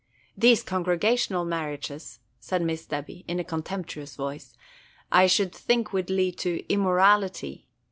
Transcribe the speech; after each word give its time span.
These 0.35 0.63
Congregational 0.63 1.45
marriages," 1.45 2.17
said 2.39 2.63
Miss 2.63 2.87
Debby, 2.87 3.23
in 3.27 3.39
a 3.39 3.43
contemptuous 3.43 4.15
voice, 4.15 4.55
"I 5.11 5.27
should 5.27 5.53
think 5.53 5.93
would 5.93 6.09
lead 6.09 6.39
to 6.39 6.65
immorality. 6.73 7.67